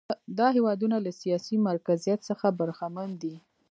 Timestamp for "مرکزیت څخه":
1.67-2.47